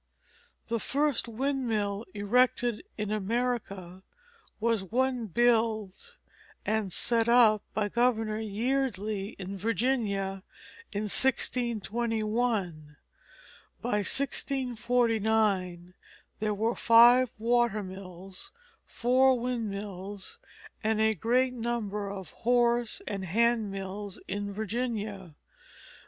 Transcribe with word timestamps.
The 0.67 0.79
first 0.79 1.27
windmill 1.27 2.05
erected 2.15 2.83
in 2.97 3.11
America 3.11 4.01
was 4.59 4.81
one 4.83 5.27
built 5.27 6.17
and 6.65 6.91
set 6.91 7.29
up 7.29 7.61
by 7.75 7.87
Governor 7.87 8.39
Yeardley 8.39 9.35
in 9.37 9.59
Virginia 9.59 10.41
in 10.91 11.01
1621. 11.03 12.97
By 13.79 13.89
1649 13.97 15.93
there 16.39 16.53
were 16.55 16.75
five 16.75 17.29
water 17.37 17.83
mills, 17.83 18.51
four 18.87 19.39
windmills, 19.39 20.39
and 20.83 20.99
a 20.99 21.13
great 21.13 21.53
number 21.53 22.09
of 22.09 22.31
horse 22.31 23.03
and 23.07 23.23
hand 23.23 23.69
mills 23.69 24.19
in 24.27 24.51
Virginia. 24.51 25.35